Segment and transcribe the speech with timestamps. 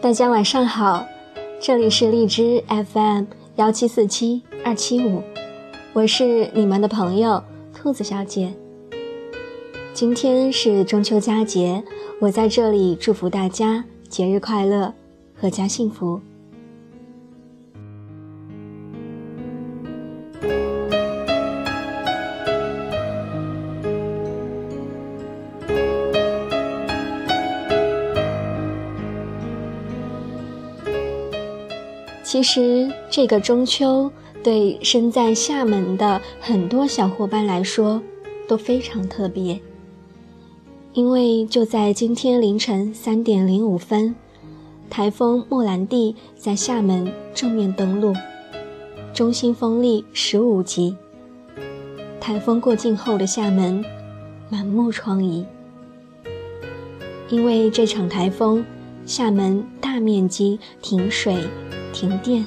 [0.00, 1.06] 大家晚上好
[1.60, 5.22] 这里是荔枝 fm 幺七四七二七五
[5.92, 7.42] 我是你们的朋友
[7.72, 8.52] 兔子小姐。
[9.92, 11.82] 今天是中秋佳节
[12.20, 14.94] 我在这里祝福大家节日快乐
[15.40, 16.20] 阖家幸福。
[32.30, 34.08] 其实这个中秋
[34.40, 38.00] 对身在厦门的很多小伙伴来说
[38.46, 39.60] 都非常特别，
[40.92, 44.14] 因为就在今天凌晨三点零五分，
[44.88, 48.14] 台风莫兰蒂在厦门正面登陆，
[49.12, 50.96] 中心风力十五级。
[52.20, 53.84] 台风过境后的厦门
[54.48, 55.44] 满目疮痍，
[57.28, 58.64] 因为这场台风，
[59.04, 61.36] 厦门大面积停水。
[61.92, 62.44] 停电，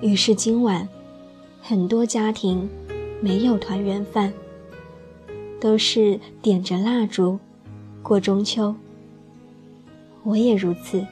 [0.00, 0.88] 于是今晚
[1.60, 2.68] 很多家庭
[3.20, 4.32] 没有团圆饭，
[5.60, 7.38] 都是点着蜡烛
[8.02, 8.74] 过中秋。
[10.24, 11.06] 我也如此。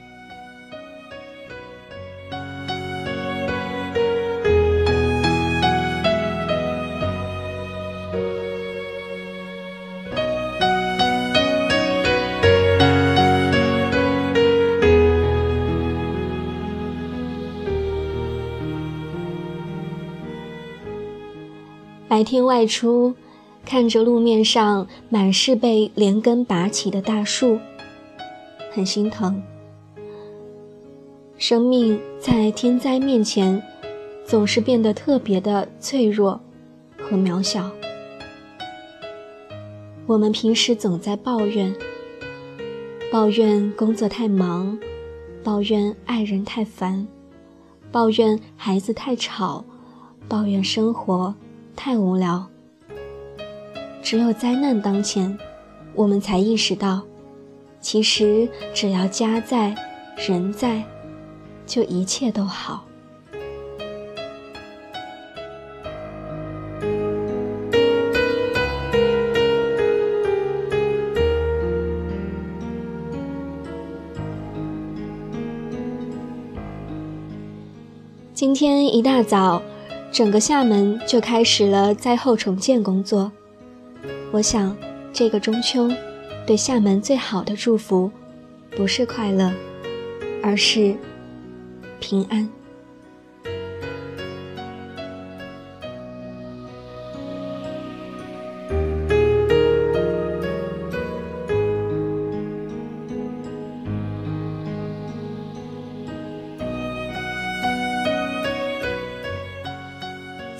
[22.14, 23.12] 白天外出，
[23.66, 27.58] 看着路面上满是被连根拔起的大树，
[28.70, 29.42] 很心疼。
[31.38, 33.60] 生命在天灾面前，
[34.24, 36.40] 总是变得特别的脆弱
[37.02, 37.68] 和渺小。
[40.06, 41.74] 我们平时总在抱怨，
[43.10, 44.78] 抱怨工作太忙，
[45.42, 47.08] 抱怨爱人太烦，
[47.90, 49.64] 抱怨孩子太吵，
[50.28, 51.34] 抱怨生活。
[51.76, 52.46] 太无聊。
[54.02, 55.38] 只有灾难当前，
[55.94, 57.02] 我们才意识到，
[57.80, 59.74] 其实只要家在，
[60.16, 60.82] 人在，
[61.66, 62.84] 就一切都好。
[78.32, 79.62] 今天一大早。
[80.14, 83.32] 整个厦门就开始了灾后重建工作。
[84.30, 84.76] 我想，
[85.12, 85.90] 这个中秋，
[86.46, 88.08] 对厦门最好的祝福，
[88.76, 89.52] 不是快乐，
[90.40, 90.94] 而是
[91.98, 92.48] 平安。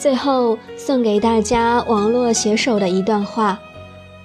[0.05, 3.59] 最后送给大家网络写手的一段话：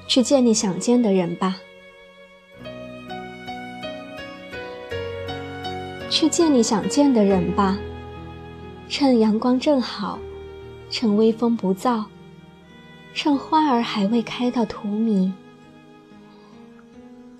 [0.09, 1.55] 去见你想见的人吧，
[6.09, 7.77] 去见你想见的人吧，
[8.89, 10.19] 趁阳光正好，
[10.89, 12.03] 趁微风不燥，
[13.13, 15.31] 趁花儿还未开到荼蘼。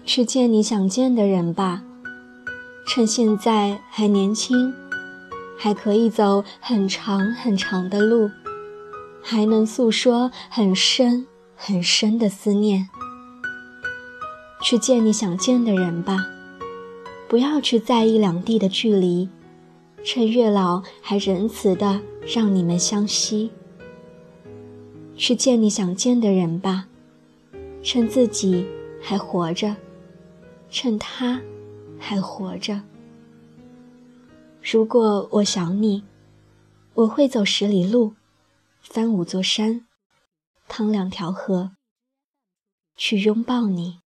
[0.05, 1.83] 去见你想见的人吧，
[2.87, 4.73] 趁现在还年轻。
[5.61, 8.31] 还可以走很长很长的路，
[9.21, 12.87] 还能诉说很深很深的思念。
[14.61, 16.25] 去见你想见的人吧，
[17.27, 19.27] 不要去在意两地的距离，
[20.03, 23.51] 趁月老还仁慈的让你们相惜。
[25.17, 26.85] 去见你想见的人吧，
[27.83, 28.65] 趁自己
[29.01, 29.75] 还活着，
[30.69, 31.41] 趁他
[31.97, 32.79] 还活着。
[34.71, 36.03] 如果我想你，
[36.93, 38.13] 我会走十里路，
[38.83, 39.87] 翻五座山，
[40.67, 41.71] 趟两条河，
[42.95, 44.01] 去拥抱你。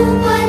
[0.00, 0.39] 不管。